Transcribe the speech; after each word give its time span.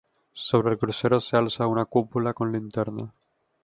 Sobre 0.33 0.71
el 0.71 0.79
crucero 0.79 1.19
se 1.19 1.37
alza 1.37 1.67
una 1.67 1.85
cúpula 1.85 2.33
con 2.33 2.51
linterna. 2.51 3.13